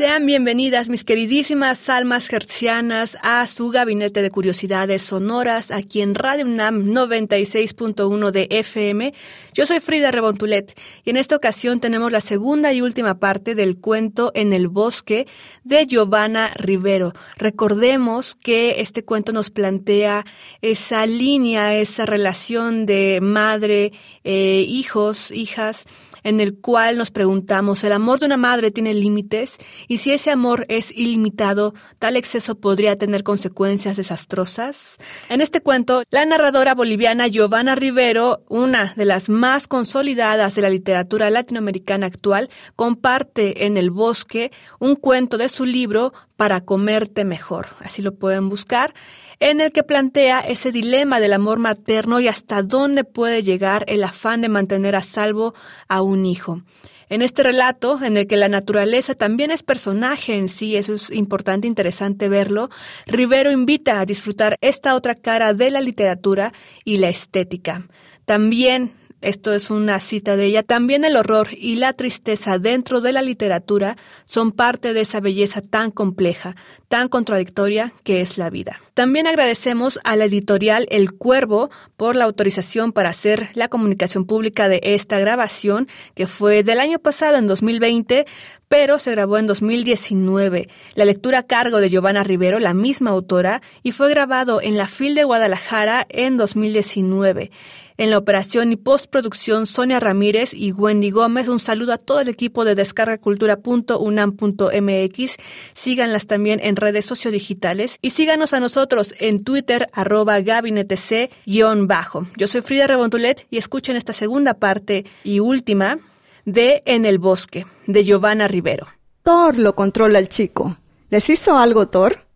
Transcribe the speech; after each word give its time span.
Sean 0.00 0.24
bienvenidas 0.24 0.88
mis 0.88 1.04
queridísimas 1.04 1.90
almas 1.90 2.32
hercianas 2.32 3.18
a 3.22 3.46
su 3.46 3.68
gabinete 3.68 4.22
de 4.22 4.30
curiosidades 4.30 5.02
sonoras 5.02 5.70
aquí 5.70 6.00
en 6.00 6.14
Radio 6.14 6.46
UNAM 6.46 6.86
96.1 6.86 8.30
de 8.30 8.46
FM. 8.48 9.12
Yo 9.52 9.66
soy 9.66 9.80
Frida 9.80 10.10
Rebontulet 10.10 10.72
y 11.04 11.10
en 11.10 11.18
esta 11.18 11.36
ocasión 11.36 11.80
tenemos 11.80 12.12
la 12.12 12.22
segunda 12.22 12.72
y 12.72 12.80
última 12.80 13.18
parte 13.18 13.54
del 13.54 13.76
cuento 13.76 14.32
En 14.34 14.54
el 14.54 14.68
bosque 14.68 15.26
de 15.64 15.86
Giovanna 15.86 16.50
Rivero. 16.54 17.12
Recordemos 17.36 18.34
que 18.34 18.80
este 18.80 19.04
cuento 19.04 19.32
nos 19.32 19.50
plantea 19.50 20.24
esa 20.62 21.04
línea, 21.04 21.76
esa 21.76 22.06
relación 22.06 22.86
de 22.86 23.18
madre, 23.20 23.92
eh, 24.24 24.64
hijos, 24.66 25.30
hijas, 25.30 25.86
en 26.22 26.40
el 26.40 26.58
cual 26.58 26.96
nos 26.96 27.10
preguntamos, 27.10 27.82
¿el 27.84 27.92
amor 27.92 28.18
de 28.18 28.26
una 28.26 28.36
madre 28.36 28.70
tiene 28.70 28.94
límites? 28.94 29.58
Y 29.88 29.98
si 29.98 30.12
ese 30.12 30.30
amor 30.30 30.66
es 30.68 30.92
ilimitado, 30.92 31.74
¿tal 31.98 32.16
exceso 32.16 32.56
podría 32.56 32.96
tener 32.96 33.22
consecuencias 33.22 33.96
desastrosas? 33.96 34.98
En 35.28 35.40
este 35.40 35.60
cuento, 35.60 36.02
la 36.10 36.24
narradora 36.24 36.74
boliviana 36.74 37.28
Giovanna 37.28 37.74
Rivero, 37.74 38.44
una 38.48 38.94
de 38.94 39.04
las 39.04 39.28
más 39.28 39.66
consolidadas 39.66 40.54
de 40.54 40.62
la 40.62 40.70
literatura 40.70 41.30
latinoamericana 41.30 42.06
actual, 42.06 42.50
comparte 42.76 43.66
en 43.66 43.76
El 43.76 43.90
Bosque 43.90 44.50
un 44.78 44.96
cuento 44.96 45.38
de 45.38 45.48
su 45.48 45.64
libro 45.64 46.12
Para 46.36 46.62
comerte 46.62 47.24
mejor. 47.24 47.68
Así 47.80 48.02
lo 48.02 48.14
pueden 48.14 48.48
buscar 48.48 48.94
en 49.40 49.60
el 49.60 49.72
que 49.72 49.82
plantea 49.82 50.40
ese 50.40 50.70
dilema 50.70 51.18
del 51.18 51.32
amor 51.32 51.58
materno 51.58 52.20
y 52.20 52.28
hasta 52.28 52.62
dónde 52.62 53.04
puede 53.04 53.42
llegar 53.42 53.84
el 53.88 54.04
afán 54.04 54.42
de 54.42 54.48
mantener 54.48 54.94
a 54.94 55.02
salvo 55.02 55.54
a 55.88 56.02
un 56.02 56.26
hijo. 56.26 56.60
En 57.08 57.22
este 57.22 57.42
relato, 57.42 57.98
en 58.04 58.16
el 58.16 58.28
que 58.28 58.36
la 58.36 58.48
naturaleza 58.48 59.16
también 59.16 59.50
es 59.50 59.64
personaje 59.64 60.34
en 60.34 60.48
sí, 60.48 60.76
eso 60.76 60.94
es 60.94 61.10
importante, 61.10 61.66
interesante 61.66 62.28
verlo, 62.28 62.70
Rivero 63.06 63.50
invita 63.50 63.98
a 63.98 64.06
disfrutar 64.06 64.56
esta 64.60 64.94
otra 64.94 65.16
cara 65.16 65.52
de 65.52 65.70
la 65.70 65.80
literatura 65.80 66.52
y 66.84 66.98
la 66.98 67.08
estética. 67.08 67.82
También 68.26 68.92
esto 69.20 69.52
es 69.52 69.70
una 69.70 70.00
cita 70.00 70.36
de 70.36 70.46
ella. 70.46 70.62
También 70.62 71.04
el 71.04 71.16
horror 71.16 71.48
y 71.56 71.76
la 71.76 71.92
tristeza 71.92 72.58
dentro 72.58 73.00
de 73.00 73.12
la 73.12 73.22
literatura 73.22 73.96
son 74.24 74.52
parte 74.52 74.92
de 74.92 75.02
esa 75.02 75.20
belleza 75.20 75.60
tan 75.60 75.90
compleja, 75.90 76.56
tan 76.88 77.08
contradictoria 77.08 77.92
que 78.02 78.20
es 78.20 78.38
la 78.38 78.50
vida. 78.50 78.80
También 78.94 79.26
agradecemos 79.26 80.00
a 80.04 80.16
la 80.16 80.24
editorial 80.24 80.86
El 80.90 81.12
Cuervo 81.12 81.70
por 81.96 82.16
la 82.16 82.24
autorización 82.24 82.92
para 82.92 83.10
hacer 83.10 83.48
la 83.54 83.68
comunicación 83.68 84.26
pública 84.26 84.68
de 84.68 84.80
esta 84.82 85.18
grabación, 85.18 85.88
que 86.14 86.26
fue 86.26 86.62
del 86.62 86.80
año 86.80 86.98
pasado, 86.98 87.36
en 87.36 87.46
2020, 87.46 88.26
pero 88.70 88.98
se 89.00 89.10
grabó 89.10 89.36
en 89.36 89.48
2019. 89.48 90.68
La 90.94 91.04
lectura 91.04 91.40
a 91.40 91.42
cargo 91.42 91.80
de 91.80 91.90
Giovanna 91.90 92.22
Rivero, 92.22 92.60
la 92.60 92.72
misma 92.72 93.10
autora, 93.10 93.62
y 93.82 93.90
fue 93.90 94.08
grabado 94.10 94.62
en 94.62 94.78
la 94.78 94.86
FIL 94.86 95.16
de 95.16 95.24
Guadalajara 95.24 96.06
en 96.08 96.36
2019. 96.36 97.50
En 97.98 98.10
la 98.10 98.18
operación 98.18 98.70
y 98.70 98.76
postproducción, 98.76 99.66
Sonia 99.66 99.98
Ramírez 99.98 100.54
y 100.54 100.70
Wendy 100.70 101.10
Gómez. 101.10 101.48
Un 101.48 101.58
saludo 101.58 101.94
a 101.94 101.98
todo 101.98 102.20
el 102.20 102.28
equipo 102.28 102.64
de 102.64 102.76
descargacultura.unam.mx. 102.76 105.36
Síganlas 105.72 106.28
también 106.28 106.60
en 106.62 106.76
redes 106.76 107.06
sociodigitales 107.06 107.98
y 108.00 108.10
síganos 108.10 108.52
a 108.52 108.60
nosotros 108.60 109.16
en 109.18 109.42
Twitter, 109.42 109.88
arroba 109.92 110.38
gabinetec-bajo. 110.38 112.26
Yo 112.36 112.46
soy 112.46 112.60
Frida 112.60 112.86
Rebontulet 112.86 113.48
y 113.50 113.58
escuchen 113.58 113.96
esta 113.96 114.12
segunda 114.12 114.54
parte 114.54 115.06
y 115.24 115.40
última 115.40 115.98
de 116.44 116.82
En 116.86 117.04
el 117.04 117.18
bosque, 117.18 117.66
de 117.86 118.04
Giovanna 118.04 118.48
Rivero. 118.48 118.86
Thor 119.22 119.58
lo 119.58 119.74
controla 119.74 120.18
el 120.18 120.28
chico. 120.28 120.78
¿Les 121.10 121.28
hizo 121.28 121.56
algo 121.56 121.88
Thor? 121.88 122.26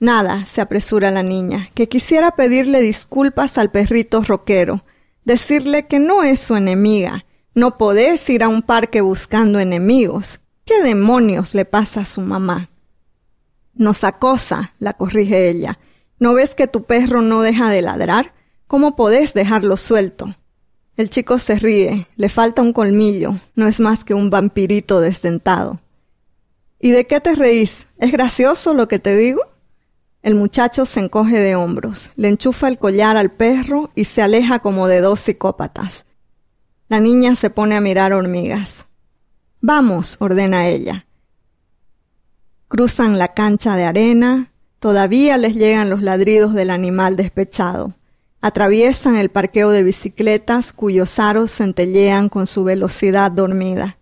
Nada, 0.00 0.46
se 0.46 0.60
apresura 0.60 1.10
la 1.10 1.22
niña, 1.22 1.70
que 1.74 1.88
quisiera 1.88 2.32
pedirle 2.36 2.80
disculpas 2.80 3.58
al 3.58 3.70
perrito 3.70 4.22
roquero, 4.22 4.84
decirle 5.24 5.86
que 5.86 5.98
no 5.98 6.22
es 6.22 6.38
su 6.38 6.54
enemiga. 6.54 7.24
No 7.54 7.78
podés 7.78 8.28
ir 8.30 8.44
a 8.44 8.48
un 8.48 8.62
parque 8.62 9.00
buscando 9.00 9.58
enemigos. 9.58 10.40
¿Qué 10.64 10.82
demonios 10.82 11.54
le 11.54 11.64
pasa 11.64 12.02
a 12.02 12.04
su 12.04 12.20
mamá? 12.20 12.70
Nos 13.74 14.04
acosa, 14.04 14.74
la 14.78 14.92
corrige 14.92 15.48
ella. 15.48 15.78
¿No 16.20 16.34
ves 16.34 16.54
que 16.54 16.68
tu 16.68 16.84
perro 16.84 17.22
no 17.22 17.42
deja 17.42 17.70
de 17.70 17.82
ladrar? 17.82 18.34
¿Cómo 18.66 18.94
podés 18.94 19.34
dejarlo 19.34 19.76
suelto? 19.76 20.36
El 20.98 21.10
chico 21.10 21.38
se 21.38 21.54
ríe, 21.60 22.08
le 22.16 22.28
falta 22.28 22.60
un 22.60 22.72
colmillo, 22.72 23.36
no 23.54 23.68
es 23.68 23.78
más 23.78 24.02
que 24.02 24.14
un 24.14 24.30
vampirito 24.30 25.00
desdentado. 25.00 25.78
¿Y 26.80 26.90
de 26.90 27.06
qué 27.06 27.20
te 27.20 27.36
reís? 27.36 27.86
¿Es 27.98 28.10
gracioso 28.10 28.74
lo 28.74 28.88
que 28.88 28.98
te 28.98 29.16
digo? 29.16 29.40
El 30.22 30.34
muchacho 30.34 30.86
se 30.86 30.98
encoge 30.98 31.38
de 31.38 31.54
hombros, 31.54 32.10
le 32.16 32.26
enchufa 32.26 32.66
el 32.66 32.78
collar 32.78 33.16
al 33.16 33.30
perro 33.30 33.92
y 33.94 34.06
se 34.06 34.22
aleja 34.22 34.58
como 34.58 34.88
de 34.88 35.00
dos 35.00 35.20
psicópatas. 35.20 36.04
La 36.88 36.98
niña 36.98 37.36
se 37.36 37.48
pone 37.48 37.76
a 37.76 37.80
mirar 37.80 38.12
hormigas. 38.12 38.86
Vamos, 39.60 40.16
ordena 40.18 40.66
ella. 40.66 41.06
Cruzan 42.66 43.18
la 43.18 43.34
cancha 43.34 43.76
de 43.76 43.84
arena, 43.84 44.50
todavía 44.80 45.36
les 45.36 45.54
llegan 45.54 45.90
los 45.90 46.02
ladridos 46.02 46.54
del 46.54 46.70
animal 46.70 47.14
despechado. 47.14 47.94
Atraviesan 48.40 49.16
el 49.16 49.30
parqueo 49.30 49.70
de 49.70 49.82
bicicletas 49.82 50.72
cuyos 50.72 51.18
aros 51.18 51.52
centellean 51.52 52.28
con 52.28 52.46
su 52.46 52.62
velocidad 52.62 53.32
dormida. 53.32 53.98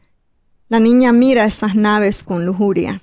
La 0.69 0.79
niña 0.79 1.13
mira 1.13 1.47
esas 1.47 1.75
naves 1.75 2.23
con 2.23 2.45
lujuria. 2.45 3.03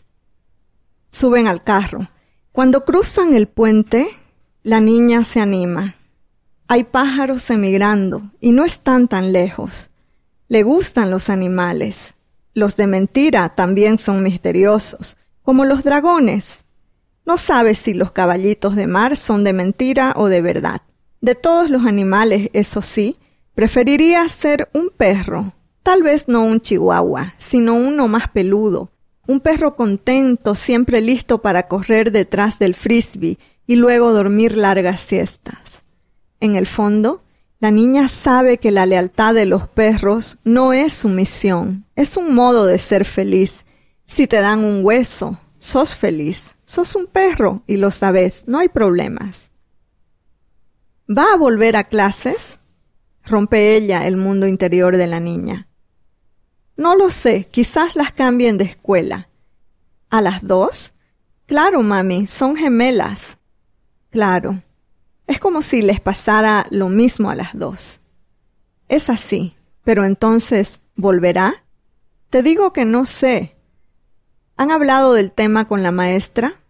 Suben 1.09 1.47
al 1.47 1.63
carro. 1.63 2.09
Cuando 2.51 2.85
cruzan 2.85 3.33
el 3.33 3.47
puente, 3.47 4.07
la 4.61 4.79
niña 4.79 5.23
se 5.23 5.39
anima. 5.39 5.95
Hay 6.67 6.83
pájaros 6.83 7.49
emigrando 7.49 8.31
y 8.39 8.51
no 8.51 8.63
están 8.63 9.07
tan 9.07 9.33
lejos. 9.33 9.89
Le 10.49 10.61
gustan 10.61 11.09
los 11.09 11.29
animales. 11.31 12.13
Los 12.53 12.75
de 12.75 12.85
mentira 12.85 13.49
también 13.55 13.97
son 13.97 14.22
misteriosos, 14.22 15.17
como 15.41 15.66
los 15.66 15.83
dragones. 15.83 16.63
No 17.25 17.39
sabe 17.39 17.73
si 17.73 17.95
los 17.95 18.11
caballitos 18.11 18.75
de 18.75 18.85
mar 18.85 19.17
son 19.17 19.43
de 19.43 19.53
mentira 19.53 20.13
o 20.16 20.27
de 20.27 20.41
verdad. 20.41 20.83
De 21.23 21.35
todos 21.35 21.69
los 21.69 21.85
animales, 21.85 22.50
eso 22.51 22.81
sí, 22.81 23.16
preferiría 23.56 24.28
ser 24.28 24.67
un 24.73 24.89
perro, 24.89 25.53
tal 25.81 26.03
vez 26.03 26.28
no 26.28 26.44
un 26.44 26.59
chihuahua, 26.59 27.34
sino 27.38 27.75
uno 27.75 28.09
más 28.09 28.28
peludo, 28.28 28.91
un 29.25 29.39
perro 29.39 29.78
contento, 29.78 30.53
siempre 30.53 31.00
listo 31.00 31.41
para 31.41 31.69
correr 31.69 32.11
detrás 32.11 32.59
del 32.59 32.75
frisbee 32.75 33.38
y 33.66 33.78
luego 33.78 34.11
dormir 34.11 34.57
largas 34.57 35.00
siestas. 35.00 35.81
En 36.41 36.57
el 36.57 36.67
fondo, 36.67 37.23
la 37.61 37.72
niña 37.72 38.09
sabe 38.09 38.57
que 38.57 38.72
la 38.72 38.85
lealtad 38.85 39.34
de 39.34 39.45
los 39.45 39.69
perros 39.69 40.40
no 40.44 40.73
es 40.73 40.91
su 40.91 41.07
misión, 41.07 41.85
es 41.95 42.17
un 42.17 42.35
modo 42.35 42.66
de 42.66 42.78
ser 42.79 43.05
feliz. 43.05 43.64
Si 44.05 44.28
te 44.28 44.41
dan 44.41 44.59
un 44.59 44.84
hueso, 44.84 45.40
sos 45.58 45.96
feliz, 45.96 46.58
sos 46.66 46.97
un 46.97 47.08
perro 47.08 47.64
y 47.66 47.78
lo 47.78 47.91
sabes, 47.91 48.43
no 48.46 48.59
hay 48.59 48.67
problemas. 48.67 49.53
¿Va 51.09 51.34
a 51.34 51.38
volver 51.38 51.76
a 51.76 51.84
clases? 51.84 52.59
rompe 53.26 53.76
ella 53.76 54.08
el 54.08 54.16
mundo 54.16 54.47
interior 54.47 54.96
de 54.96 55.08
la 55.08 55.20
niña. 55.20 55.67
No 56.78 56.96
lo 56.96 57.11
sé, 57.11 57.47
quizás 57.52 57.96
las 57.97 58.14
cambien 58.14 58.58
de 58.58 58.66
escuela. 58.66 59.29
¿A 60.09 60.22
las 60.22 60.41
dos? 60.47 60.94
Claro, 61.46 61.82
mami, 61.84 62.26
son 62.28 62.55
gemelas. 62.55 63.38
Claro. 64.11 64.64
Es 65.28 65.40
como 65.40 65.61
si 65.61 65.82
les 65.82 66.00
pasara 66.00 66.67
lo 66.70 66.88
mismo 66.88 67.29
a 67.29 67.35
las 67.35 67.58
dos. 67.58 67.99
Es 68.88 69.09
así, 69.09 69.56
pero 69.84 70.06
entonces, 70.06 70.82
¿volverá? 70.96 71.66
Te 72.29 72.44
digo 72.44 72.72
que 72.72 72.85
no 72.85 73.06
sé. 73.06 73.58
¿Han 74.56 74.72
hablado 74.72 75.14
del 75.14 75.32
tema 75.32 75.67
con 75.67 75.84
la 75.84 75.91
maestra? 75.91 76.61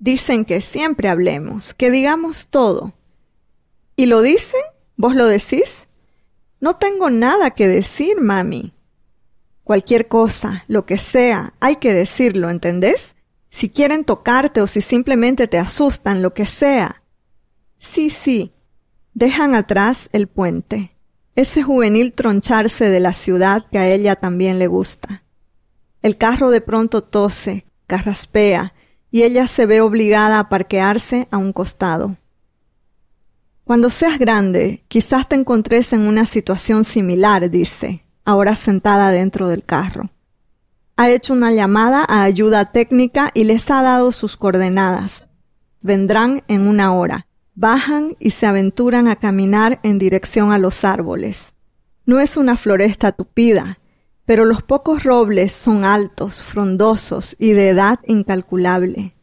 Dicen 0.00 0.44
que 0.44 0.60
siempre 0.60 1.08
hablemos, 1.08 1.72
que 1.74 1.90
digamos 1.90 2.48
todo. 2.48 2.94
¿Y 3.98 4.06
lo 4.06 4.22
dicen? 4.22 4.60
¿Vos 4.96 5.16
lo 5.16 5.26
decís? 5.26 5.88
No 6.60 6.76
tengo 6.76 7.10
nada 7.10 7.50
que 7.50 7.66
decir, 7.66 8.20
mami. 8.20 8.72
Cualquier 9.64 10.06
cosa, 10.06 10.62
lo 10.68 10.86
que 10.86 10.98
sea, 10.98 11.54
hay 11.58 11.76
que 11.76 11.92
decirlo, 11.92 12.48
¿entendés? 12.48 13.16
Si 13.50 13.68
quieren 13.68 14.04
tocarte 14.04 14.60
o 14.60 14.68
si 14.68 14.82
simplemente 14.82 15.48
te 15.48 15.58
asustan, 15.58 16.22
lo 16.22 16.32
que 16.32 16.46
sea. 16.46 17.02
Sí, 17.78 18.10
sí. 18.10 18.52
Dejan 19.14 19.56
atrás 19.56 20.10
el 20.12 20.28
puente, 20.28 20.94
ese 21.34 21.64
juvenil 21.64 22.12
troncharse 22.12 22.90
de 22.90 23.00
la 23.00 23.12
ciudad 23.12 23.66
que 23.68 23.78
a 23.78 23.88
ella 23.88 24.14
también 24.14 24.60
le 24.60 24.68
gusta. 24.68 25.24
El 26.02 26.16
carro 26.16 26.50
de 26.50 26.60
pronto 26.60 27.02
tose, 27.02 27.66
carraspea, 27.88 28.74
y 29.10 29.24
ella 29.24 29.48
se 29.48 29.66
ve 29.66 29.80
obligada 29.80 30.38
a 30.38 30.48
parquearse 30.48 31.26
a 31.32 31.38
un 31.38 31.52
costado. 31.52 32.16
Cuando 33.68 33.90
seas 33.90 34.18
grande, 34.18 34.82
quizás 34.88 35.28
te 35.28 35.34
encontres 35.34 35.92
en 35.92 36.00
una 36.00 36.24
situación 36.24 36.84
similar, 36.84 37.50
dice, 37.50 38.02
ahora 38.24 38.54
sentada 38.54 39.10
dentro 39.10 39.46
del 39.48 39.62
carro. 39.62 40.08
Ha 40.96 41.10
hecho 41.10 41.34
una 41.34 41.52
llamada 41.52 42.02
a 42.08 42.22
ayuda 42.22 42.72
técnica 42.72 43.30
y 43.34 43.44
les 43.44 43.70
ha 43.70 43.82
dado 43.82 44.10
sus 44.12 44.38
coordenadas. 44.38 45.28
Vendrán 45.82 46.44
en 46.48 46.66
una 46.66 46.94
hora. 46.94 47.26
Bajan 47.54 48.16
y 48.18 48.30
se 48.30 48.46
aventuran 48.46 49.06
a 49.06 49.16
caminar 49.16 49.80
en 49.82 49.98
dirección 49.98 50.50
a 50.50 50.56
los 50.56 50.82
árboles. 50.82 51.52
No 52.06 52.20
es 52.20 52.38
una 52.38 52.56
floresta 52.56 53.12
tupida, 53.12 53.80
pero 54.24 54.46
los 54.46 54.62
pocos 54.62 55.02
robles 55.02 55.52
son 55.52 55.84
altos, 55.84 56.42
frondosos 56.42 57.36
y 57.38 57.50
de 57.50 57.68
edad 57.68 57.98
incalculable. 58.06 59.14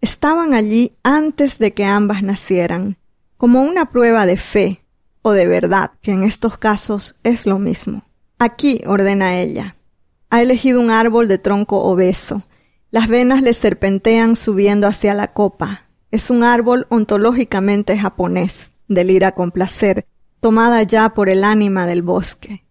Estaban 0.00 0.54
allí 0.54 0.92
antes 1.02 1.58
de 1.58 1.74
que 1.74 1.84
ambas 1.84 2.22
nacieran, 2.22 2.96
como 3.38 3.62
una 3.62 3.90
prueba 3.90 4.26
de 4.26 4.36
fe 4.36 4.84
o 5.22 5.32
de 5.32 5.46
verdad, 5.46 5.92
que 6.02 6.12
en 6.12 6.24
estos 6.24 6.58
casos 6.58 7.16
es 7.22 7.46
lo 7.46 7.58
mismo. 7.58 8.04
Aquí, 8.38 8.82
ordena 8.86 9.38
ella. 9.38 9.76
Ha 10.28 10.42
elegido 10.42 10.80
un 10.80 10.90
árbol 10.90 11.26
de 11.26 11.38
tronco 11.38 11.82
obeso. 11.82 12.42
Las 12.90 13.08
venas 13.08 13.42
le 13.42 13.54
serpentean 13.54 14.36
subiendo 14.36 14.86
hacia 14.86 15.14
la 15.14 15.32
copa. 15.32 15.86
Es 16.10 16.28
un 16.28 16.44
árbol 16.44 16.86
ontológicamente 16.90 17.98
japonés, 17.98 18.72
del 18.86 19.08
ira 19.08 19.32
con 19.32 19.50
placer, 19.50 20.06
tomada 20.40 20.82
ya 20.82 21.14
por 21.14 21.30
el 21.30 21.44
ánima 21.44 21.86
del 21.86 22.02
bosque 22.02 22.68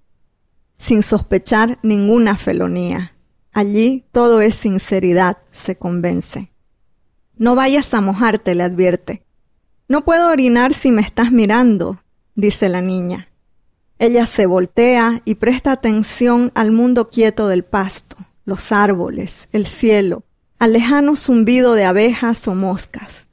sin 0.77 1.03
sospechar 1.03 1.79
ninguna 1.83 2.37
felonía. 2.37 3.13
Allí 3.51 4.05
todo 4.11 4.41
es 4.41 4.55
sinceridad, 4.55 5.37
se 5.51 5.77
convence. 5.77 6.51
No 7.35 7.55
vayas 7.55 7.93
a 7.93 8.01
mojarte, 8.01 8.55
le 8.55 8.63
advierte. 8.63 9.23
No 9.89 10.03
puedo 10.03 10.29
orinar 10.29 10.73
si 10.73 10.91
me 10.91 11.01
estás 11.01 11.31
mirando, 11.31 12.01
dice 12.35 12.67
la 12.67 12.81
niña. 12.81 13.29
Ella 13.99 14.25
se 14.25 14.45
voltea 14.45 15.21
y 15.23 15.35
presta 15.35 15.71
atención 15.71 16.51
al 16.55 16.71
mundo 16.71 17.09
quieto 17.09 17.47
del 17.47 17.63
pasto, 17.63 18.17
los 18.43 18.73
árboles, 18.73 19.47
el 19.53 19.65
cielo, 19.65 20.23
al 20.59 20.73
lejano 20.73 21.15
zumbido 21.15 21.73
de 21.73 21.85
abejas 21.85 22.47
o 22.49 22.53
moscas. 22.53 23.27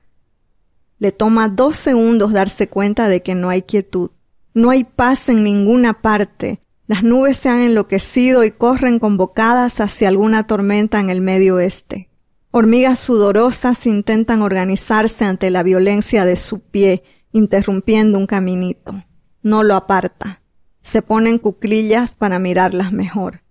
Le 0.98 1.10
toma 1.10 1.48
dos 1.48 1.76
segundos 1.76 2.32
darse 2.32 2.68
cuenta 2.68 3.08
de 3.08 3.22
que 3.22 3.34
no 3.34 3.48
hay 3.48 3.62
quietud, 3.62 4.10
no 4.54 4.70
hay 4.70 4.84
paz 4.84 5.28
en 5.28 5.42
ninguna 5.42 6.00
parte, 6.02 6.60
las 6.86 7.02
nubes 7.02 7.38
se 7.38 7.48
han 7.48 7.60
enloquecido 7.60 8.44
y 8.44 8.52
corren 8.52 9.00
convocadas 9.00 9.80
hacia 9.80 10.08
alguna 10.08 10.46
tormenta 10.46 11.00
en 11.00 11.10
el 11.10 11.20
medio 11.20 11.56
oeste. 11.56 12.08
Hormigas 12.56 13.00
sudorosas 13.00 13.84
intentan 13.84 14.40
organizarse 14.40 15.24
ante 15.24 15.50
la 15.50 15.64
violencia 15.64 16.24
de 16.24 16.36
su 16.36 16.60
pie, 16.60 17.02
interrumpiendo 17.32 18.16
un 18.16 18.28
caminito. 18.28 19.02
No 19.42 19.64
lo 19.64 19.74
aparta. 19.74 20.40
Se 20.80 21.02
ponen 21.02 21.38
cuclillas 21.38 22.14
para 22.14 22.38
mirarlas 22.38 22.92
mejor. 22.92 23.42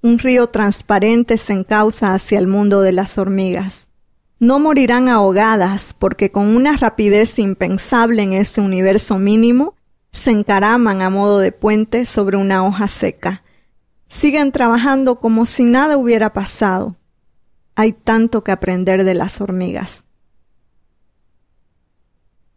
Un 0.00 0.20
río 0.20 0.46
transparente 0.46 1.38
se 1.38 1.54
encausa 1.54 2.14
hacia 2.14 2.38
el 2.38 2.46
mundo 2.46 2.82
de 2.82 2.92
las 2.92 3.18
hormigas. 3.18 3.88
No 4.38 4.60
morirán 4.60 5.08
ahogadas 5.08 5.92
porque 5.98 6.30
con 6.30 6.54
una 6.54 6.76
rapidez 6.76 7.36
impensable 7.40 8.22
en 8.22 8.34
ese 8.34 8.60
universo 8.60 9.18
mínimo 9.18 9.74
se 10.12 10.30
encaraman 10.30 11.02
a 11.02 11.10
modo 11.10 11.40
de 11.40 11.50
puente 11.50 12.06
sobre 12.06 12.36
una 12.36 12.64
hoja 12.64 12.86
seca. 12.86 13.42
Siguen 14.06 14.52
trabajando 14.52 15.18
como 15.18 15.46
si 15.46 15.64
nada 15.64 15.96
hubiera 15.96 16.32
pasado. 16.32 16.94
Hay 17.74 17.92
tanto 17.92 18.44
que 18.44 18.52
aprender 18.52 19.04
de 19.04 19.14
las 19.14 19.40
hormigas. 19.40 20.04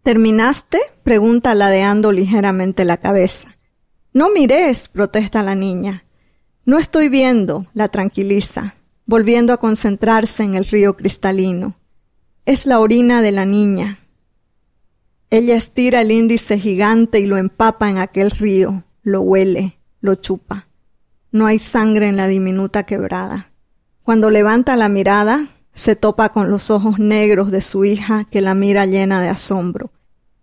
¿Terminaste? 0.03 0.79
pregunta 1.03 1.55
ladeando 1.55 2.11
ligeramente 2.11 2.85
la 2.85 2.97
cabeza. 2.97 3.57
No 4.11 4.29
mires, 4.29 4.89
protesta 4.89 5.43
la 5.43 5.55
niña. 5.55 6.03
No 6.65 6.77
estoy 6.77 7.09
viendo, 7.09 7.67
la 7.73 7.89
tranquiliza, 7.89 8.75
volviendo 9.05 9.53
a 9.53 9.57
concentrarse 9.57 10.43
en 10.43 10.55
el 10.55 10.65
río 10.65 10.95
cristalino. 10.95 11.79
Es 12.45 12.65
la 12.65 12.79
orina 12.79 13.21
de 13.21 13.31
la 13.31 13.45
niña, 13.45 14.03
ella 15.33 15.55
estira 15.55 16.01
el 16.01 16.11
índice 16.11 16.59
gigante 16.59 17.19
y 17.19 17.25
lo 17.25 17.37
empapa 17.37 17.89
en 17.89 17.97
aquel 17.97 18.29
río, 18.29 18.83
lo 19.01 19.21
huele, 19.21 19.79
lo 19.99 20.13
chupa. 20.13 20.67
No 21.31 21.47
hay 21.47 21.57
sangre 21.57 22.07
en 22.07 22.17
la 22.17 22.27
diminuta 22.27 22.83
quebrada. 22.83 23.51
Cuando 24.03 24.29
levanta 24.29 24.75
la 24.75 24.89
mirada, 24.89 25.49
se 25.73 25.95
topa 25.95 26.29
con 26.29 26.51
los 26.51 26.69
ojos 26.69 26.99
negros 26.99 27.51
de 27.51 27.61
su 27.61 27.85
hija 27.85 28.25
que 28.25 28.41
la 28.41 28.53
mira 28.53 28.85
llena 28.85 29.21
de 29.21 29.29
asombro, 29.29 29.91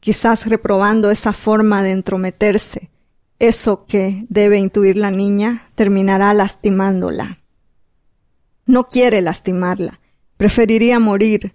quizás 0.01 0.47
reprobando 0.47 1.11
esa 1.11 1.33
forma 1.33 1.83
de 1.83 1.93
entrometerse. 1.93 2.91
Eso 3.39 3.87
que 3.87 4.27
debe 4.29 4.59
intuir 4.59 4.97
la 4.97 5.11
niña 5.11 5.69
terminará 5.75 6.35
lastimándola. 6.35 7.39
No 8.67 8.89
quiere 8.89 9.21
lastimarla, 9.21 10.01
preferiría 10.37 10.99
morir, 10.99 11.55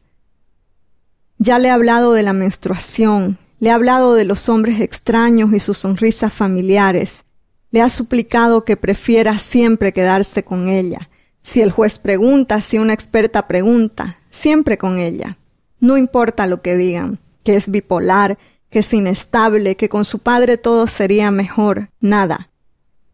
ya 1.38 1.60
le 1.60 1.68
he 1.68 1.72
hablado 1.72 2.14
de 2.14 2.24
la 2.24 2.34
menstruación, 2.34 3.38
le 3.60 3.70
he 3.70 3.72
hablado 3.72 4.14
de 4.14 4.24
los 4.24 4.48
hombres 4.48 4.80
extraños 4.80 5.54
y 5.54 5.60
sus 5.60 5.78
sonrisas 5.78 6.32
familiares, 6.32 7.26
le 7.72 7.82
ha 7.82 7.90
suplicado 7.90 8.64
que 8.64 8.78
prefiera 8.78 9.38
siempre 9.38 9.92
quedarse 9.92 10.44
con 10.44 10.70
ella. 10.70 11.10
Si 11.46 11.62
el 11.62 11.70
juez 11.70 12.00
pregunta, 12.00 12.60
si 12.60 12.80
una 12.80 12.94
experta 12.94 13.48
pregunta, 13.48 14.18
siempre 14.32 14.80
con 14.80 14.98
ella. 14.98 15.38
No 15.80 15.96
importa 15.96 16.48
lo 16.48 16.64
que 16.64 16.76
digan, 16.76 17.20
que 17.44 17.56
es 17.56 17.70
bipolar, 17.70 18.40
que 18.72 18.80
es 18.80 18.92
inestable, 18.92 19.78
que 19.78 19.88
con 19.88 20.06
su 20.06 20.18
padre 20.18 20.58
todo 20.58 20.88
sería 20.88 21.30
mejor, 21.30 21.92
nada. 22.00 22.50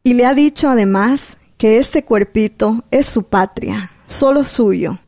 Y 0.01 0.13
le 0.13 0.25
ha 0.25 0.33
dicho 0.33 0.69
además 0.69 1.37
que 1.57 1.77
ese 1.77 2.05
cuerpito 2.05 2.85
es 2.89 3.05
su 3.05 3.23
patria, 3.23 3.91
solo 4.07 4.45
suyo, 4.45 5.00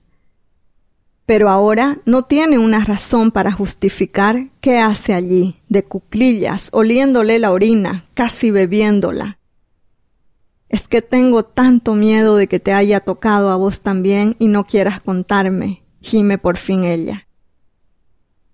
pero 1.26 1.50
ahora 1.50 2.00
no 2.06 2.24
tiene 2.24 2.58
una 2.58 2.84
razón 2.84 3.32
para 3.32 3.54
justificar 3.54 4.50
qué 4.60 4.80
hace 4.80 5.14
allí, 5.14 5.62
de 5.70 5.86
cuclillas, 5.86 6.68
oliéndole 6.74 7.40
la 7.40 7.54
orina, 7.54 8.06
casi 8.16 8.52
bebiéndola. 8.52 9.40
Es 10.74 10.88
que 10.88 11.04
tengo 11.04 11.46
tanto 11.46 11.94
miedo 11.94 12.36
de 12.36 12.48
que 12.48 12.60
te 12.60 12.74
haya 12.74 13.00
tocado 13.00 13.52
a 13.52 13.56
vos 13.56 13.82
también 13.82 14.36
y 14.40 14.48
no 14.48 14.64
quieras 14.64 15.02
contarme, 15.02 15.84
gime 16.02 16.40
por 16.40 16.58
fin 16.58 16.84
ella. 16.84 17.28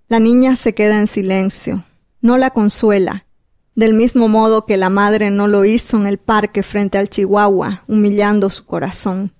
La 0.10 0.20
niña 0.20 0.58
se 0.58 0.76
queda 0.76 1.00
en 1.00 1.08
silencio, 1.08 1.86
no 2.20 2.38
la 2.38 2.50
consuela, 2.50 3.26
del 3.74 3.94
mismo 3.94 4.28
modo 4.28 4.66
que 4.66 4.76
la 4.76 4.90
madre 4.90 5.32
no 5.32 5.48
lo 5.48 5.64
hizo 5.64 5.96
en 5.96 6.08
el 6.08 6.18
parque 6.18 6.62
frente 6.62 6.98
al 6.98 7.08
Chihuahua, 7.08 7.86
humillando 7.88 8.50
su 8.50 8.66
corazón. 8.66 9.34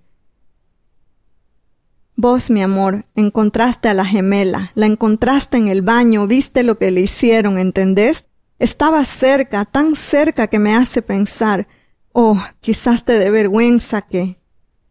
Vos, 2.16 2.50
mi 2.50 2.62
amor, 2.62 3.04
encontraste 3.14 3.90
a 3.90 3.94
la 3.94 4.06
gemela, 4.06 4.72
la 4.76 4.86
encontraste 4.86 5.58
en 5.58 5.68
el 5.68 5.82
baño, 5.82 6.28
viste 6.28 6.64
lo 6.64 6.78
que 6.78 6.92
le 6.92 7.02
hicieron, 7.02 7.58
¿entendés? 7.58 8.30
Estaba 8.58 9.04
cerca, 9.04 9.66
tan 9.66 9.96
cerca 9.96 10.48
que 10.48 10.60
me 10.60 10.74
hace 10.74 11.02
pensar, 11.02 11.68
oh, 12.12 12.42
quizás 12.62 13.06
te 13.06 13.20
dé 13.20 13.30
vergüenza 13.30 14.02
que... 14.02 14.40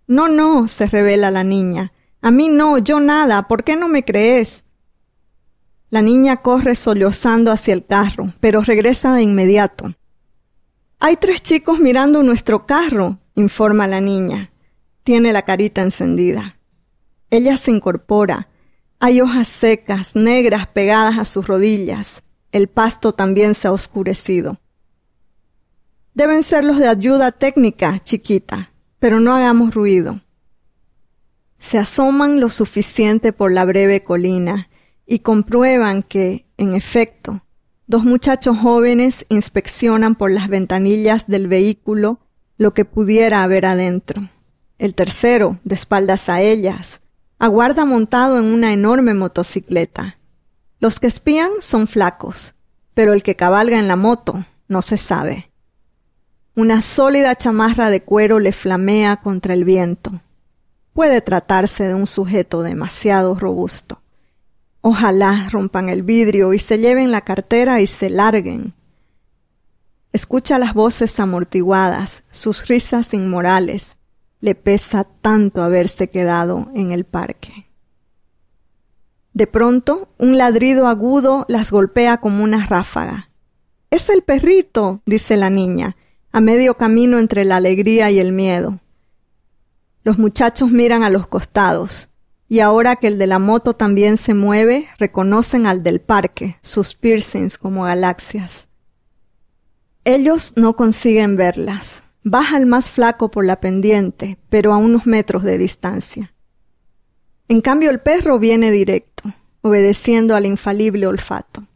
No, 0.07 0.29
no, 0.29 0.69
se 0.69 0.87
revela 0.87 1.31
la 1.31 1.45
niña. 1.45 1.93
A 2.23 2.31
mí 2.31 2.49
no, 2.49 2.79
yo 2.79 2.99
nada, 3.01 3.47
¿por 3.47 3.63
qué 3.65 3.77
no 3.77 3.89
me 3.89 4.05
crees? 4.05 4.65
La 5.91 6.03
niña 6.03 6.39
corre 6.39 6.75
sollozando 6.75 7.53
hacia 7.53 7.75
el 7.75 7.87
carro, 7.87 8.33
pero 8.41 8.63
regresa 8.63 9.15
de 9.15 9.23
inmediato. 9.23 9.95
Hay 11.01 11.17
tres 11.17 11.43
chicos 11.43 11.79
mirando 11.79 12.23
nuestro 12.23 12.67
carro, 12.67 13.19
informa 13.35 13.87
la 13.87 14.01
niña. 14.01 14.51
Tiene 15.05 15.33
la 15.33 15.43
carita 15.43 15.81
encendida. 15.81 16.59
Ella 17.31 17.57
se 17.57 17.71
incorpora. 17.71 18.49
Hay 18.99 19.21
hojas 19.21 19.49
secas, 19.49 20.17
negras, 20.17 20.67
pegadas 20.67 21.19
a 21.19 21.25
sus 21.25 21.47
rodillas. 21.47 22.23
El 22.51 22.69
pasto 22.69 23.13
también 23.13 23.55
se 23.55 23.69
ha 23.69 23.73
oscurecido. 23.73 24.59
Deben 26.19 26.43
ser 26.43 26.65
los 26.65 26.79
de 26.81 26.89
ayuda 26.89 27.31
técnica, 27.31 28.01
chiquita, 28.03 28.73
pero 28.99 29.21
no 29.21 29.37
hagamos 29.37 29.73
ruido. 29.73 30.21
Se 31.61 31.79
asoman 31.79 32.41
lo 32.41 32.49
suficiente 32.49 33.33
por 33.33 33.53
la 33.53 33.65
breve 33.65 34.03
colina 34.03 34.69
y 35.07 35.21
comprueban 35.21 36.03
que, 36.03 36.45
en 36.57 36.75
efecto, 36.75 37.45
dos 37.87 38.03
muchachos 38.03 38.59
jóvenes 38.59 39.27
inspeccionan 39.29 40.17
por 40.17 40.33
las 40.33 40.49
ventanillas 40.49 41.29
del 41.29 41.47
vehículo 41.47 42.19
lo 42.57 42.75
que 42.75 42.85
pudiera 42.85 43.45
haber 43.45 43.65
adentro. 43.65 44.29
El 44.79 44.97
tercero, 44.97 45.61
de 45.63 45.77
espaldas 45.77 46.29
a 46.29 46.43
ellas, 46.43 47.01
aguarda 47.39 47.85
montado 47.85 48.41
en 48.41 48.47
una 48.47 48.73
enorme 48.73 49.15
motocicleta. 49.15 50.19
Los 50.81 50.99
que 50.99 51.07
espían 51.07 51.53
son 51.61 51.87
flacos, 51.87 52.57
pero 52.93 53.13
el 53.13 53.23
que 53.23 53.37
cabalga 53.37 53.79
en 53.79 53.87
la 53.87 53.95
moto 53.95 54.47
no 54.67 54.83
se 54.83 54.97
sabe. 54.97 55.48
Una 56.59 56.83
sólida 56.83 57.37
chamarra 57.37 57.89
de 57.89 58.03
cuero 58.03 58.41
le 58.41 58.51
flamea 58.51 59.19
contra 59.19 59.55
el 59.55 59.63
viento. 59.63 60.21
Puede 60.93 61.21
tratarse 61.21 61.85
de 61.85 61.95
un 61.95 62.09
sujeto 62.09 62.65
demasiado 62.65 63.37
robusto. 63.37 64.03
Ojalá 64.81 65.49
rompan 65.53 65.89
el 65.89 66.03
vidrio 66.03 66.53
y 66.55 66.59
se 66.59 66.79
lleven 66.79 67.13
la 67.13 67.21
cartera 67.21 67.81
y 67.81 67.87
se 67.87 68.11
larguen. 68.11 68.75
Escucha 70.13 70.59
las 70.59 70.75
voces 70.75 71.21
amortiguadas, 71.21 72.25
sus 72.33 72.67
risas 72.67 73.15
inmorales. 73.15 73.97
Le 74.41 74.57
pesa 74.57 75.05
tanto 75.05 75.63
haberse 75.63 76.11
quedado 76.11 76.73
en 76.75 76.91
el 76.91 77.05
parque. 77.05 77.69
De 79.33 79.47
pronto, 79.47 80.09
un 80.19 80.37
ladrido 80.37 80.89
agudo 80.89 81.47
las 81.49 81.71
golpea 81.71 82.17
como 82.17 82.43
una 82.43 82.67
ráfaga. 82.67 83.31
Es 83.93 84.09
el 84.09 84.23
perrito, 84.23 85.03
dice 85.07 85.37
la 85.37 85.51
niña, 85.51 85.97
a 86.33 86.41
medio 86.41 86.77
camino 86.77 87.19
entre 87.19 87.45
la 87.45 87.57
alegría 87.57 88.11
y 88.11 88.19
el 88.19 88.33
miedo. 88.33 88.81
Los 90.05 90.19
muchachos 90.19 90.71
miran 90.71 91.03
a 91.03 91.11
los 91.11 91.27
costados, 91.27 92.09
y 92.49 92.61
ahora 92.61 92.97
que 92.97 93.09
el 93.09 93.19
de 93.19 93.27
la 93.27 93.39
moto 93.39 93.75
también 93.75 94.17
se 94.17 94.35
mueve, 94.35 94.89
reconocen 94.99 95.67
al 95.67 95.83
del 95.83 96.01
parque, 96.01 96.57
sus 96.63 96.95
piercings 96.95 97.59
como 97.59 97.85
galaxias. 97.85 98.69
Ellos 100.05 100.55
no 100.57 100.75
consiguen 100.75 101.37
verlas. 101.37 102.03
Baja 102.25 102.57
el 102.57 102.67
más 102.67 102.89
flaco 102.89 103.31
por 103.31 103.45
la 103.45 103.61
pendiente, 103.61 104.39
pero 104.49 104.73
a 104.73 104.79
unos 104.79 105.07
metros 105.07 105.45
de 105.45 105.59
distancia. 105.59 106.33
En 107.49 107.61
cambio 107.61 107.91
el 107.91 108.01
perro 108.01 108.39
viene 108.39 108.71
directo, 108.71 109.33
obedeciendo 109.61 110.35
al 110.35 110.47
infalible 110.47 111.07
olfato. 111.07 111.68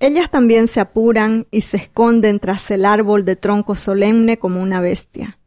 Ellas 0.00 0.30
también 0.30 0.66
se 0.66 0.80
apuran 0.80 1.46
y 1.50 1.60
se 1.60 1.76
esconden 1.76 2.40
tras 2.40 2.70
el 2.70 2.86
árbol 2.86 3.26
de 3.26 3.36
tronco 3.36 3.76
solemne 3.76 4.38
como 4.38 4.62
una 4.62 4.80
bestia. 4.80 5.38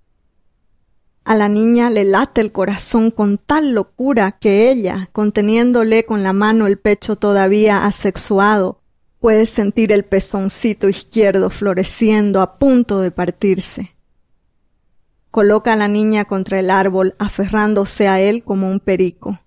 A 1.25 1.35
la 1.35 1.49
niña 1.49 1.89
le 1.89 2.03
late 2.03 2.39
el 2.39 2.51
corazón 2.51 3.09
con 3.09 3.39
tal 3.39 3.71
locura 3.71 4.33
que 4.33 4.69
ella, 4.69 5.09
conteniéndole 5.11 6.05
con 6.05 6.21
la 6.21 6.33
mano 6.33 6.67
el 6.67 6.77
pecho 6.77 7.15
todavía 7.15 7.85
asexuado, 7.85 8.81
puede 9.19 9.47
sentir 9.47 9.91
el 9.91 10.05
pezoncito 10.05 10.87
izquierdo 10.87 11.49
floreciendo 11.49 12.39
a 12.39 12.59
punto 12.59 12.99
de 12.99 13.09
partirse. 13.09 13.95
Coloca 15.31 15.73
a 15.73 15.77
la 15.77 15.87
niña 15.87 16.25
contra 16.25 16.59
el 16.59 16.69
árbol, 16.69 17.15
aferrándose 17.17 18.07
a 18.07 18.19
él 18.21 18.43
como 18.43 18.69
un 18.69 18.79
perico, 18.79 19.39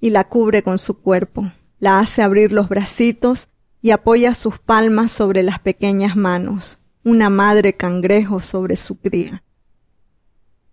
y 0.00 0.10
la 0.10 0.24
cubre 0.24 0.64
con 0.64 0.78
su 0.78 1.00
cuerpo, 1.00 1.52
la 1.78 2.00
hace 2.00 2.22
abrir 2.22 2.52
los 2.52 2.68
bracitos 2.68 3.48
y 3.80 3.90
apoya 3.90 4.34
sus 4.34 4.58
palmas 4.58 5.12
sobre 5.12 5.42
las 5.42 5.60
pequeñas 5.60 6.16
manos, 6.16 6.78
una 7.04 7.30
madre 7.30 7.74
cangrejo 7.74 8.40
sobre 8.40 8.76
su 8.76 8.98
cría. 8.98 9.42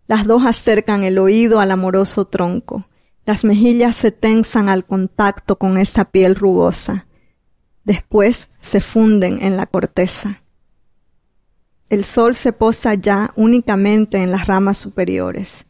Las 0.08 0.28
dos 0.28 0.46
acercan 0.46 1.04
el 1.04 1.18
oído 1.18 1.60
al 1.60 1.72
amoroso 1.72 2.26
tronco. 2.26 2.88
Las 3.26 3.44
mejillas 3.44 3.96
se 3.96 4.12
tensan 4.12 4.70
al 4.70 4.86
contacto 4.86 5.58
con 5.58 5.78
esa 5.78 6.06
piel 6.06 6.36
rugosa. 6.36 7.08
Después 7.84 8.52
se 8.60 8.82
funden 8.82 9.42
en 9.42 9.58
la 9.58 9.66
corteza. 9.66 10.44
El 11.90 12.04
sol 12.04 12.36
se 12.36 12.52
posa 12.54 12.94
ya 12.96 13.32
únicamente 13.36 14.22
en 14.22 14.32
las 14.32 14.48
ramas 14.48 14.78
superiores. 14.78 15.66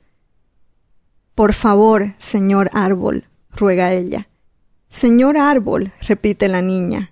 Por 1.34 1.54
favor, 1.54 2.16
señor 2.18 2.70
árbol, 2.74 3.26
ruega 3.52 3.94
ella. 3.94 4.30
Señor 4.88 5.38
árbol, 5.38 5.92
repite 6.02 6.48
la 6.48 6.62
niña. 6.62 7.12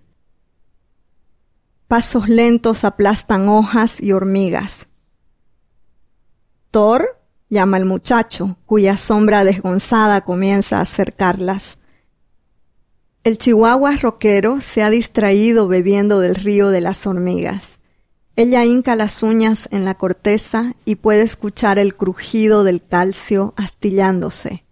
Pasos 1.88 2.30
lentos 2.30 2.84
aplastan 2.84 3.48
hojas 3.50 4.02
y 4.02 4.13
hormigas. 4.13 4.88
Thor 6.72 7.20
llama 7.50 7.78
al 7.78 7.86
muchacho, 7.86 8.58
cuya 8.66 8.98
sombra 8.98 9.44
desgonzada 9.44 10.22
comienza 10.22 10.80
a 10.80 10.82
acercarlas. 10.82 11.78
El 13.24 13.38
chihuahua 13.38 13.96
roquero 13.96 14.60
se 14.60 14.84
ha 14.84 14.90
distraído 14.90 15.68
bebiendo 15.68 16.20
del 16.20 16.36
río 16.36 16.70
de 16.70 16.82
las 16.82 17.06
hormigas. 17.08 17.80
Ella 18.36 18.66
hinca 18.66 18.96
las 18.96 19.22
uñas 19.22 19.70
en 19.72 19.86
la 19.86 19.94
corteza 19.94 20.74
y 20.84 20.96
puede 20.96 21.22
escuchar 21.22 21.78
el 21.78 21.96
crujido 21.96 22.63
del 22.63 22.84
calcio 22.84 23.54
astillándose. 23.56 24.66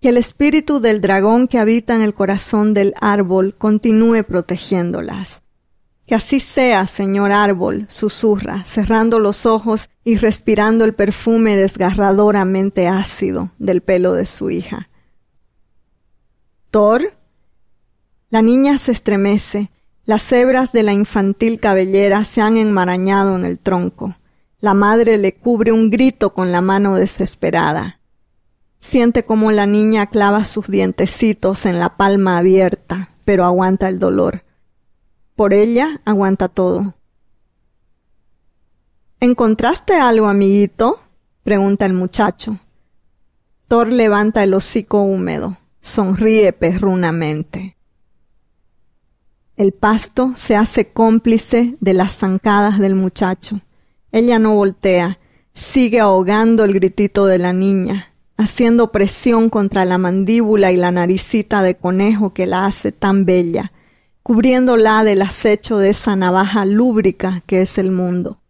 Que 0.00 0.08
el 0.08 0.16
espíritu 0.16 0.80
del 0.80 1.00
dragón 1.00 1.46
que 1.46 1.58
habita 1.58 1.94
en 1.94 2.00
el 2.00 2.14
corazón 2.14 2.72
del 2.72 2.94
árbol 3.00 3.54
continúe 3.56 4.24
protegiéndolas. 4.24 5.42
Que 6.06 6.14
así 6.14 6.38
sea, 6.38 6.86
señor 6.86 7.32
árbol, 7.32 7.86
susurra, 7.88 8.64
cerrando 8.64 9.18
los 9.18 9.44
ojos 9.44 9.90
y 10.04 10.18
respirando 10.18 10.84
el 10.84 10.94
perfume 10.94 11.56
desgarradoramente 11.56 12.86
ácido 12.86 13.50
del 13.58 13.80
pelo 13.80 14.12
de 14.12 14.24
su 14.24 14.50
hija. 14.50 14.88
Thor. 16.70 17.12
La 18.30 18.40
niña 18.40 18.78
se 18.78 18.92
estremece. 18.92 19.70
Las 20.04 20.30
hebras 20.30 20.70
de 20.70 20.84
la 20.84 20.92
infantil 20.92 21.58
cabellera 21.58 22.22
se 22.22 22.40
han 22.40 22.56
enmarañado 22.56 23.34
en 23.34 23.44
el 23.44 23.58
tronco. 23.58 24.14
La 24.60 24.74
madre 24.74 25.18
le 25.18 25.34
cubre 25.34 25.72
un 25.72 25.90
grito 25.90 26.32
con 26.32 26.52
la 26.52 26.60
mano 26.60 26.94
desesperada. 26.94 28.00
Siente 28.78 29.24
como 29.24 29.50
la 29.50 29.66
niña 29.66 30.06
clava 30.06 30.44
sus 30.44 30.68
dientecitos 30.68 31.66
en 31.66 31.80
la 31.80 31.96
palma 31.96 32.38
abierta, 32.38 33.10
pero 33.24 33.44
aguanta 33.44 33.88
el 33.88 33.98
dolor. 33.98 34.45
Por 35.36 35.52
ella 35.52 36.00
aguanta 36.06 36.48
todo. 36.48 36.94
¿Encontraste 39.20 39.94
algo, 39.94 40.28
amiguito? 40.28 41.00
pregunta 41.42 41.84
el 41.84 41.92
muchacho. 41.92 42.58
Thor 43.68 43.92
levanta 43.92 44.42
el 44.42 44.54
hocico 44.54 45.02
húmedo, 45.02 45.58
sonríe 45.82 46.54
perrunamente. 46.54 47.76
El 49.56 49.72
pasto 49.72 50.32
se 50.36 50.56
hace 50.56 50.88
cómplice 50.88 51.76
de 51.80 51.92
las 51.92 52.16
zancadas 52.16 52.78
del 52.78 52.94
muchacho. 52.94 53.60
Ella 54.12 54.38
no 54.38 54.54
voltea, 54.54 55.18
sigue 55.52 56.00
ahogando 56.00 56.64
el 56.64 56.72
gritito 56.72 57.26
de 57.26 57.38
la 57.38 57.52
niña, 57.52 58.14
haciendo 58.38 58.90
presión 58.90 59.50
contra 59.50 59.84
la 59.84 59.98
mandíbula 59.98 60.72
y 60.72 60.76
la 60.76 60.90
naricita 60.90 61.60
de 61.62 61.76
conejo 61.76 62.32
que 62.32 62.46
la 62.46 62.64
hace 62.64 62.90
tan 62.92 63.24
bella, 63.24 63.72
cubriéndola 64.26 65.04
del 65.04 65.22
acecho 65.22 65.78
de 65.78 65.90
esa 65.90 66.16
navaja 66.16 66.64
lúbrica 66.64 67.44
que 67.46 67.60
es 67.60 67.78
el 67.78 67.92
mundo. 67.92 68.40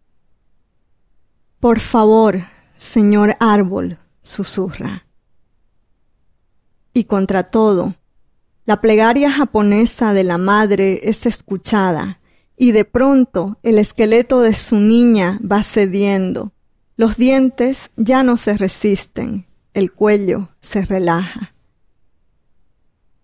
Por 1.59 1.79
favor, 1.79 2.45
señor 2.77 3.37
árbol, 3.39 3.99
susurra. 4.23 5.05
Y 6.95 7.03
contra 7.03 7.51
todo, 7.51 7.93
la 8.65 8.81
plegaria 8.81 9.31
japonesa 9.31 10.13
de 10.13 10.23
la 10.23 10.39
madre 10.39 11.01
es 11.03 11.27
escuchada, 11.27 12.21
y 12.57 12.71
de 12.71 12.83
pronto 12.83 13.59
el 13.61 13.77
esqueleto 13.77 14.41
de 14.41 14.55
su 14.55 14.77
niña 14.77 15.39
va 15.43 15.61
cediendo. 15.61 16.53
Los 16.95 17.17
dientes 17.17 17.91
ya 17.97 18.23
no 18.23 18.37
se 18.37 18.57
resisten, 18.57 19.45
el 19.75 19.91
cuello 19.91 20.49
se 20.59 20.83
relaja 20.85 21.53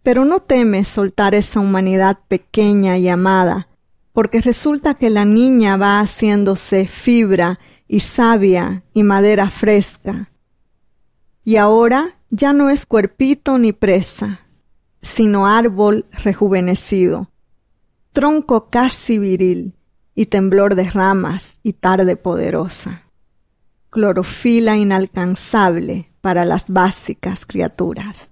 pero 0.03 0.25
no 0.25 0.41
teme 0.41 0.83
soltar 0.83 1.33
esa 1.33 1.61
humanidad 1.61 2.19
pequeña 2.27 2.97
y 2.97 3.07
amada, 3.07 3.69
porque 4.11 4.41
resulta 4.41 4.93
que 4.93 5.09
la 5.09 5.25
niña 5.25 5.77
va 5.77 5.99
haciéndose 5.99 6.87
fibra 6.87 7.59
y 7.87 8.01
savia 8.01 8.83
y 8.93 9.03
madera 9.03 9.49
fresca. 9.49 10.29
Y 11.45 11.55
ahora 11.55 12.17
ya 12.29 12.53
no 12.53 12.69
es 12.69 12.85
cuerpito 12.85 13.57
ni 13.57 13.73
presa, 13.73 14.41
sino 15.01 15.47
árbol 15.47 16.05
rejuvenecido, 16.11 17.29
tronco 18.11 18.69
casi 18.69 19.17
viril 19.17 19.75
y 20.15 20.27
temblor 20.27 20.75
de 20.75 20.89
ramas 20.89 21.59
y 21.63 21.73
tarde 21.73 22.15
poderosa, 22.15 23.03
clorofila 23.89 24.77
inalcanzable 24.77 26.11
para 26.21 26.45
las 26.45 26.69
básicas 26.69 27.45
criaturas. 27.45 28.31